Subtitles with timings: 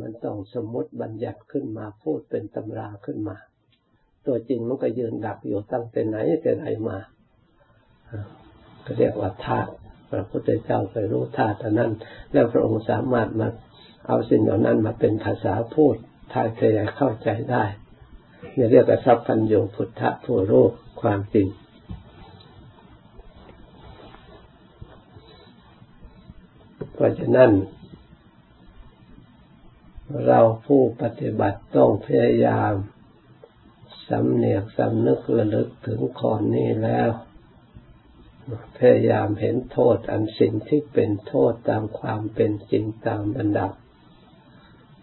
[0.00, 3.36] มันต้องสมมติบัญญัติขึ้นมาพูดเป็นตำราขึ้นมา
[4.26, 6.98] ตัวจริงมันก็ยืนดักอยู่ตั้งแต่ไหนแต่ไหนมา
[8.84, 9.70] ก็เรียกว่าธาตุ
[10.10, 11.92] พระพุทธเจ้าไปรู้ธาตุนั้น
[12.32, 13.48] แล้วพระองค์สามารถมา
[14.08, 15.96] เอาสิ่งเหล่านั้นมาเป็นภาษาพูด
[16.32, 17.64] ทายเทยเข้าใจได้
[18.54, 20.64] เนี่ยเรียกว่าสัพย์พัญโยพุทธะผู้รู้
[21.00, 21.46] ความจริง
[26.94, 27.50] เพราะฉะนั้น
[30.24, 32.72] เราผู้ปฏิบัติต้องพยายาม
[34.08, 37.08] สำเนียกสำนึกระลึกถึงขอนนี้แล้ว
[38.78, 43.68] พยายามเห็นโทษอันสิ่งที่เป็นโทษตามความเป็นจริงตามบรรดา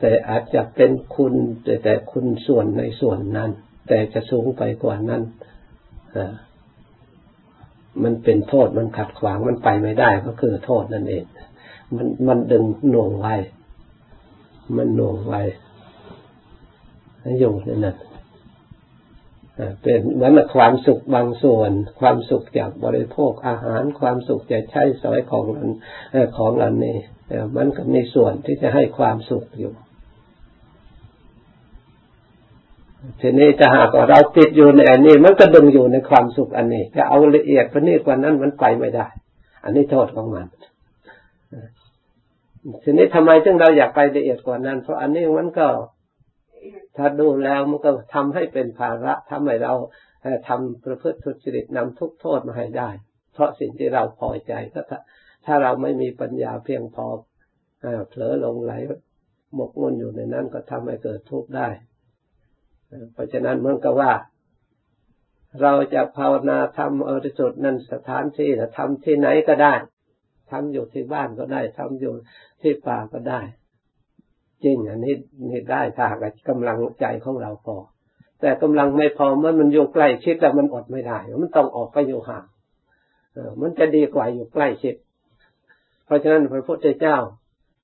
[0.00, 3.50] แต่อาจจะเป็นคุณแต่แต่คุณส่วนในส่วนนั้น
[3.88, 5.22] แต่จะสูงไปกว่านั้น
[8.02, 11.24] มันเป็นโทษมันขัดขวางมันไปไม่ได้ก็คือโทษนั่นเอง
[11.96, 13.34] มันมันดึงหน่วงไว้
[14.76, 15.42] มันหน่วงไว้
[17.38, 17.96] อยู่นั่นะ
[19.82, 25.70] เป็นเหมือนความสุขบางส่วน ความสุขจากบริโภคอาหาร ความสุขจากใช้สอยของนั้น
[26.36, 26.96] ของอันนี้
[27.56, 29.72] มันก็มีส่วนที่จะให้ความสุขอยู่
[33.20, 39.06] ทีนี้จะหากว่าเราติดอยู่ในอันนี้ มันก็ดึงอยู่ในความสุขอันนี้ จะเอาละเอียดพนี้กว่านั้นมันไปไม่ได้
[39.64, 40.46] อันนี้โทษของมัน
[42.82, 45.68] ทีนี้ทำไมจึงเราอยากไปละเอียดกว่านั้น เพราะอันนี้มันก็
[46.96, 49.74] ถ้าดูแล้วมันก็ทำให้เป็นภาระทำให้เรา
[50.48, 52.90] ทำประพฤติทุจริตนำทุกโทษมาให้ได้
[53.32, 54.98] เพราะสิ่งที่เราพอใจก็ถ้า
[55.46, 57.06] ถ้าเราไม่มีปัญญาเพียงพอ
[58.08, 58.72] เผลอลงไหล
[59.54, 61.68] หมกมุ่นอยู่ในนั้นก็ทำให้เกิดทุกข์ได้
[63.12, 64.12] เพราะฉะนั้นเมื่อก็ว่า
[65.62, 69.74] เราจะภาวนาทำอริสุทธิ์นั้นสถานที่นะทำที่ไหนก็ได้
[70.52, 72.14] ทำอยู่ที่บ้านก็ได้ทำอยู่
[72.62, 73.40] ที่ป่าก็ได้
[74.64, 75.14] จริงอันนี้
[75.48, 77.76] นี่ได้ถ้าหากกำลังใจของเราพอ
[78.40, 82.44] แต่กำลังไม่พอเมื่อมันอยู่ใกล้ชิดแล้วมันอดไม่ได้ มันต้องออกไปอยู่ห่าง
[83.60, 84.94] มันจะดีกว่าอยู่ใกล้ชิด
[86.04, 87.16] เพราะฉะนั้นพระพุทธเจ้า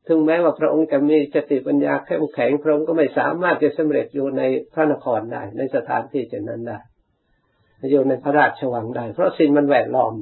[0.06, 4.42] ถึงแม้ว่าพระองค์จะมีสติปัญญาเข้มแข็งพระองค์ก็ไม่สามารถจะสำเร็จอยู่ใน
[4.72, 6.78] พระนครได้ ในสถานที่เช่นนั้นได้
[7.90, 10.12] อยู่ในพระราชวังได้ เพราะสิ่งมันแวดล้อม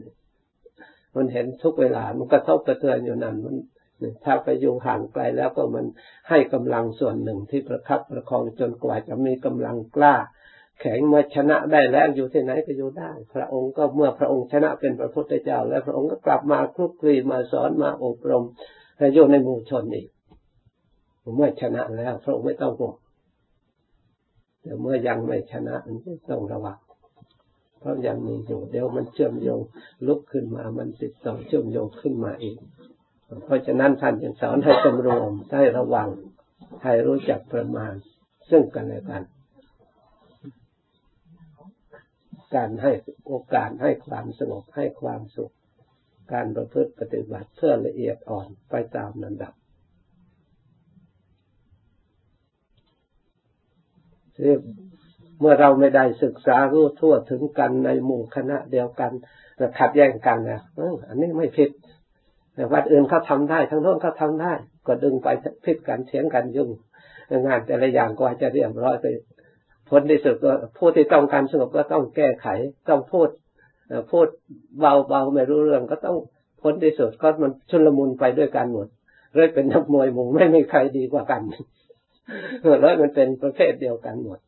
[1.17, 3.57] มันเห็นทุกเวลา มันกระทบกระเทือนอยู่นั้นมัน
[4.25, 5.87] ถ้าไปอยู่ห่างไกลแล้วก็มัน
[6.29, 10.15] ให้กำลังส่วนหนึ่งที่ประคับประคองจนกว่าจะมีกำลังกล้า
[10.81, 18.45] แข็งมาชนะได้แล้วอยู่ที่ไหนก็อยู่ได้ พระองค์ก็เมื่อพระองค์ชนะเป็นพระพุทธเจ้า แล้วพระองค์ก็กลับมาคลุกคลีมาสอนมาอบรม
[18.99, 20.09] ให้อยู่ในหมู่ชนอีก
[21.37, 22.97] เมื่อชนะแล้วพระองค์ไม่ต้องห่วง
[24.63, 25.75] แต่เมื่อยังไม่ชนะ
[26.29, 26.79] ต้องระวัง
[27.87, 29.61] ราะยังมีอยู่เดี๋ยวมันเชื่อมโยง
[30.07, 32.57] ลุกขึ้นมา มันติดต่อเชื่อมโยงขึ้นมาอีก
[33.45, 36.09] เพราะฉะนั้นท่านจึงสอนให้สำรวมให้ระวัง
[36.83, 37.95] ให้รู้จักประมาณ
[38.51, 39.23] ซึ่งกันและกัน
[42.55, 42.93] การให้
[43.27, 45.53] โอกาสให้ความสงบให้ความสุข
[46.33, 49.53] การประพฤติปฏิบัติเพื่อละเอียดอ่อนไปตามลำดับ
[54.35, 59.13] เเมื่อเราไม่ได้ศึกษารู้ทั่วถึงกันในหมู่คณะเดียวกัน
[59.79, 60.61] ขัดแย้งกันนะ
[61.09, 61.71] อันนี้ไม่ผิด
[62.55, 64.53] แต่วัดอื่นเขาทาได้ทั้งโน้นเขาทาได้
[64.87, 65.29] ก็ดึงไป
[65.65, 66.71] พิดกันเถียงกันยุ่ง
[67.47, 69.07] งานแต่ละอย่างกว่าจะเรียบร้อยไป
[69.89, 72.47] ผลที่สุดก็ผู้ที่ต้องการสงบก็ต้องแก้ไข
[72.89, 73.29] ต้องพูด
[74.11, 74.27] พูด
[74.79, 76.17] เบาๆไม่รู้เรื่องก็ต้อง
[76.63, 78.89] ผลที่สุดก็มันชุนลมุนไปด้วยกันหมด
[79.35, 81.43] เลยเป็นนักมวยมุงไม่มีใครดีกว่ากัน
[82.81, 84.39] แล้วมันเป็นประเภทเดียวกันหมด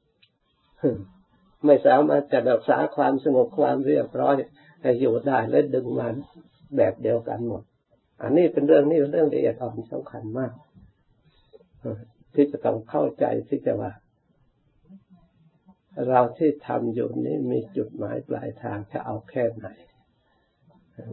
[1.64, 4.34] ไม่สามารถจะรักษาความสงบความเรียบร้อย
[4.82, 6.14] ให้อยู่ได้และดึงมัน
[6.76, 7.62] แบบเดียวกันหมด
[8.22, 10.52] อันนี้เป็นเรื่องนี้เป็นเรื่องละเอียดอ่อนสำคัญมาก
[12.34, 13.92] ที่จะต้องเข้าใจที่จะว่า
[16.08, 19.66] เราที่ทำอยู่นี้มีจุดหมายปลายทางจะเอาแค่ไหน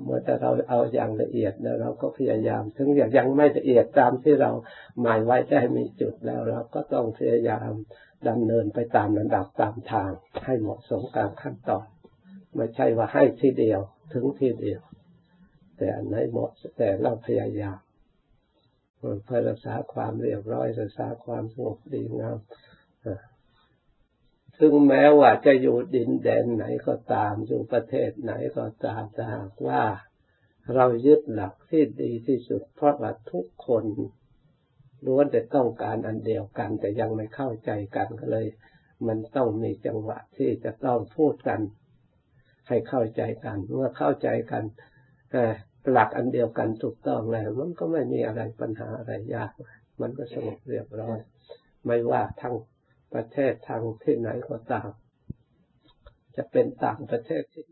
[0.03, 4.51] เมื่อแต่เราเอาอย่างละเอียดแล้วเราก็พยายาม ถึงอย่างยังไม่ละเอียดตามที่เรา
[5.01, 7.71] หมายไว้ได้มีจุดแล้ว เราก็ต้องพยายาม
[8.30, 10.12] ดำเนินไปตามระดับตามทาง
[10.45, 11.86] ให้เหมาะสมการขั้นตอน
[12.56, 13.81] ไม่ใช่ว่าให้ทีเดียว
[14.13, 14.81] ถึงทีเดียว
[15.77, 17.80] แต่อันไหนเหมาะแต่เราพยายาม
[18.98, 22.38] เพื่อรักษาความเรียบร้อยรักษาความสงบดีงาม
[24.60, 29.84] ซึ่งแม้ว่าจะอยู่ดินแดนไหนก็ตามอยู่ประเทศไหนก็ตามแต่หากว่า
[30.75, 33.86] เรายึดหลักที่ดีที่สุด เพราะว่าทุกคน
[35.06, 38.46] ล้วนแต่ต้องการอันเดียวกัน แต่ยังไม่เข้าใจกันก็เลย
[39.07, 41.60] มันต้องมีจังหวะที่จะต้องพูดกัน
[42.68, 44.63] ให้เข้าใจกันเมื่อเข้าใจกัน
[45.92, 49.52] หลักอันเดียวกันถูกต้องแล้วมันก็ไม่มีอะไรปัญหาอะไรยาก
[50.02, 51.18] มันก็สงบเรียบร้อย
[51.86, 52.56] ไม่ว่าทั้ง
[53.13, 54.90] ประเทศทางที่ไหนก็ตาม
[56.36, 57.63] จะเป็นต่างประเทศที่